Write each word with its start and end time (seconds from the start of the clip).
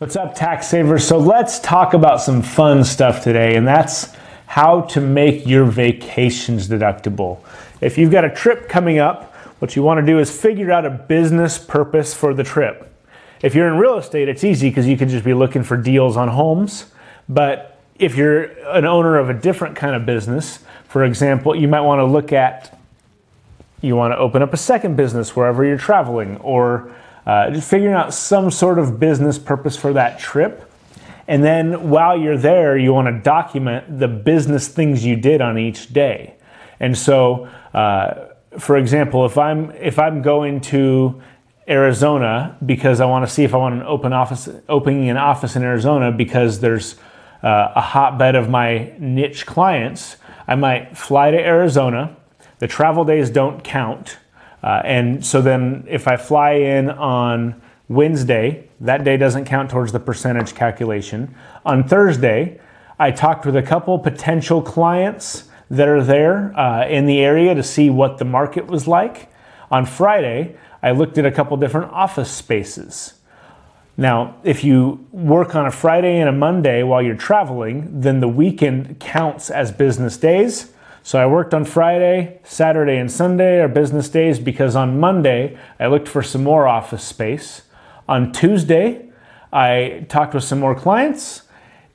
What's 0.00 0.16
up, 0.16 0.34
tax 0.34 0.66
savers? 0.66 1.06
So 1.06 1.18
let's 1.18 1.60
talk 1.60 1.92
about 1.92 2.22
some 2.22 2.40
fun 2.40 2.84
stuff 2.84 3.22
today, 3.22 3.56
and 3.56 3.68
that's 3.68 4.16
how 4.46 4.80
to 4.80 4.98
make 4.98 5.46
your 5.46 5.66
vacations 5.66 6.68
deductible. 6.68 7.40
If 7.82 7.98
you've 7.98 8.10
got 8.10 8.24
a 8.24 8.34
trip 8.34 8.66
coming 8.66 8.98
up, 8.98 9.34
what 9.58 9.76
you 9.76 9.82
want 9.82 10.00
to 10.00 10.06
do 10.10 10.18
is 10.18 10.34
figure 10.34 10.72
out 10.72 10.86
a 10.86 10.90
business 10.90 11.58
purpose 11.58 12.14
for 12.14 12.32
the 12.32 12.42
trip. 12.42 12.90
If 13.42 13.54
you're 13.54 13.68
in 13.68 13.76
real 13.76 13.98
estate, 13.98 14.30
it's 14.30 14.42
easy 14.42 14.70
because 14.70 14.88
you 14.88 14.96
can 14.96 15.10
just 15.10 15.22
be 15.22 15.34
looking 15.34 15.62
for 15.62 15.76
deals 15.76 16.16
on 16.16 16.28
homes. 16.28 16.86
But 17.28 17.78
if 17.98 18.16
you're 18.16 18.44
an 18.74 18.86
owner 18.86 19.18
of 19.18 19.28
a 19.28 19.34
different 19.34 19.76
kind 19.76 19.94
of 19.94 20.06
business, 20.06 20.60
for 20.84 21.04
example, 21.04 21.54
you 21.54 21.68
might 21.68 21.82
want 21.82 21.98
to 21.98 22.06
look 22.06 22.32
at 22.32 22.80
you 23.82 23.96
want 23.96 24.12
to 24.12 24.16
open 24.16 24.40
up 24.40 24.54
a 24.54 24.58
second 24.58 24.96
business 24.96 25.36
wherever 25.36 25.62
you're 25.62 25.76
traveling 25.76 26.38
or 26.38 26.90
uh, 27.26 27.50
just 27.50 27.68
figuring 27.68 27.94
out 27.94 28.14
some 28.14 28.50
sort 28.50 28.78
of 28.78 28.98
business 28.98 29.38
purpose 29.38 29.76
for 29.76 29.92
that 29.92 30.18
trip. 30.18 30.70
And 31.28 31.44
then 31.44 31.90
while 31.90 32.18
you're 32.18 32.36
there, 32.36 32.76
you 32.76 32.92
want 32.92 33.06
to 33.06 33.22
document 33.22 33.98
the 34.00 34.08
business 34.08 34.66
things 34.68 35.04
you 35.04 35.16
did 35.16 35.40
on 35.40 35.58
each 35.58 35.92
day. 35.92 36.34
And 36.80 36.96
so, 36.96 37.48
uh, 37.72 38.26
for 38.58 38.76
example, 38.76 39.26
if 39.26 39.38
I'm 39.38 39.70
if 39.72 39.98
I'm 39.98 40.22
going 40.22 40.60
to 40.62 41.22
Arizona 41.68 42.56
because 42.66 43.00
I 43.00 43.06
want 43.06 43.26
to 43.26 43.32
see 43.32 43.44
if 43.44 43.54
I 43.54 43.58
want 43.58 43.76
an 43.76 43.82
open 43.82 44.12
office, 44.12 44.48
opening 44.68 45.08
an 45.08 45.16
office 45.16 45.54
in 45.54 45.62
Arizona 45.62 46.10
because 46.10 46.58
there's 46.58 46.96
uh, 47.44 47.72
a 47.76 47.80
hotbed 47.80 48.34
of 48.34 48.48
my 48.48 48.92
niche 48.98 49.46
clients, 49.46 50.16
I 50.48 50.56
might 50.56 50.96
fly 50.96 51.30
to 51.30 51.38
Arizona. 51.38 52.16
The 52.58 52.66
travel 52.66 53.04
days 53.04 53.30
don't 53.30 53.62
count 53.62 54.18
uh, 54.62 54.82
and 54.84 55.24
so 55.24 55.40
then 55.40 55.84
if 55.88 56.06
I 56.06 56.16
fly 56.16 56.52
in 56.52 56.90
on 56.90 57.60
Wednesday, 57.88 58.68
that 58.80 59.04
day 59.04 59.16
doesn't 59.16 59.46
count 59.46 59.70
towards 59.70 59.92
the 59.92 60.00
percentage 60.00 60.54
calculation. 60.54 61.34
On 61.64 61.86
Thursday, 61.86 62.60
I 62.98 63.10
talked 63.10 63.46
with 63.46 63.56
a 63.56 63.62
couple 63.62 63.98
potential 63.98 64.62
clients 64.62 65.48
that 65.70 65.88
are 65.88 66.02
there 66.02 66.58
uh, 66.58 66.86
in 66.86 67.06
the 67.06 67.20
area 67.20 67.54
to 67.54 67.62
see 67.62 67.90
what 67.90 68.18
the 68.18 68.24
market 68.24 68.66
was 68.66 68.86
like. 68.86 69.30
On 69.70 69.86
Friday, 69.86 70.56
I 70.82 70.90
looked 70.90 71.16
at 71.18 71.26
a 71.26 71.30
couple 71.30 71.56
different 71.56 71.92
office 71.92 72.30
spaces. 72.30 73.14
Now, 73.96 74.36
if 74.44 74.64
you 74.64 75.06
work 75.12 75.54
on 75.54 75.66
a 75.66 75.70
Friday 75.70 76.18
and 76.18 76.28
a 76.28 76.32
Monday 76.32 76.82
while 76.82 77.02
you're 77.02 77.14
traveling, 77.14 78.00
then 78.00 78.20
the 78.20 78.28
weekend 78.28 78.98
counts 78.98 79.50
as 79.50 79.70
business 79.72 80.16
days. 80.16 80.72
So 81.02 81.18
I 81.18 81.26
worked 81.26 81.54
on 81.54 81.64
Friday, 81.64 82.38
Saturday, 82.44 82.98
and 82.98 83.10
Sunday 83.10 83.60
are 83.60 83.68
business 83.68 84.08
days 84.08 84.38
because 84.38 84.76
on 84.76 85.00
Monday 85.00 85.58
I 85.78 85.86
looked 85.86 86.08
for 86.08 86.22
some 86.22 86.44
more 86.44 86.68
office 86.68 87.02
space. 87.02 87.62
On 88.08 88.32
Tuesday, 88.32 89.08
I 89.52 90.06
talked 90.08 90.34
with 90.34 90.44
some 90.44 90.60
more 90.60 90.74
clients. 90.74 91.42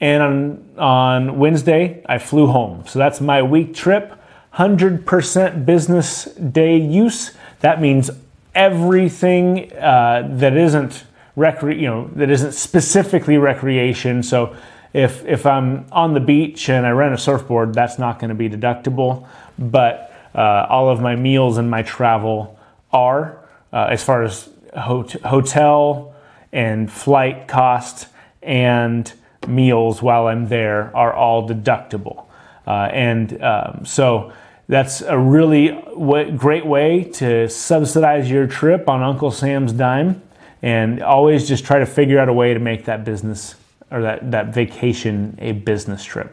And 0.00 0.22
on, 0.22 0.78
on 0.78 1.38
Wednesday, 1.38 2.02
I 2.06 2.18
flew 2.18 2.46
home. 2.46 2.84
So 2.86 2.98
that's 2.98 3.20
my 3.20 3.42
week 3.42 3.74
trip. 3.74 4.18
100% 4.54 5.64
business 5.64 6.24
day 6.24 6.76
use. 6.76 7.32
That 7.60 7.80
means 7.80 8.10
everything 8.54 9.72
uh, 9.74 10.28
that 10.32 10.56
isn't 10.56 11.04
recre- 11.36 11.78
you 11.78 11.86
know 11.86 12.10
that 12.16 12.30
isn't 12.30 12.52
specifically 12.52 13.38
recreation. 13.38 14.22
So 14.22 14.56
if 14.92 15.24
if 15.24 15.46
I'm 15.46 15.86
on 15.90 16.14
the 16.14 16.20
beach 16.20 16.68
and 16.68 16.86
I 16.86 16.90
rent 16.90 17.14
a 17.14 17.18
surfboard, 17.18 17.74
that's 17.74 17.98
not 17.98 18.18
going 18.18 18.28
to 18.28 18.34
be 18.34 18.48
deductible. 18.48 19.26
But 19.58 20.12
uh, 20.34 20.66
all 20.68 20.88
of 20.88 21.00
my 21.00 21.16
meals 21.16 21.58
and 21.58 21.70
my 21.70 21.82
travel 21.82 22.58
are, 22.92 23.38
uh, 23.72 23.88
as 23.90 24.02
far 24.02 24.22
as 24.22 24.48
hot- 24.74 25.20
hotel 25.22 26.14
and 26.52 26.90
flight 26.90 27.48
cost 27.48 28.08
and 28.42 29.12
meals 29.46 30.02
while 30.02 30.26
I'm 30.26 30.48
there, 30.48 30.94
are 30.96 31.12
all 31.12 31.48
deductible. 31.48 32.26
Uh, 32.66 32.88
and 32.92 33.42
um, 33.42 33.84
so 33.84 34.32
that's 34.68 35.00
a 35.00 35.18
really 35.18 35.68
w- 35.68 36.30
great 36.36 36.64
way 36.64 37.04
to 37.04 37.48
subsidize 37.48 38.30
your 38.30 38.46
trip 38.46 38.88
on 38.88 39.02
Uncle 39.02 39.30
Sam's 39.30 39.72
dime. 39.72 40.22
And 40.62 41.02
always 41.02 41.48
just 41.48 41.64
try 41.64 41.80
to 41.80 41.86
figure 41.86 42.20
out 42.20 42.28
a 42.28 42.32
way 42.32 42.54
to 42.54 42.60
make 42.60 42.84
that 42.84 43.04
business 43.04 43.56
or 43.92 44.02
that, 44.02 44.30
that 44.30 44.54
vacation 44.54 45.36
a 45.38 45.52
business 45.52 46.02
trip. 46.02 46.32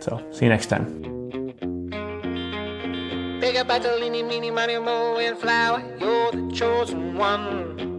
So, 0.00 0.24
see 0.32 0.44
you 0.44 0.50
next 0.50 0.66
time. 0.66 1.00
Big 3.40 3.56
up, 3.56 3.68
meeny, 4.00 4.22
meeny, 4.22 4.50
money, 4.50 4.78
mo, 4.78 5.16
and 5.16 5.36
flower. 5.36 5.82
You're 5.98 6.32
the 6.32 6.50
chosen 6.54 7.16
one. 7.16 7.89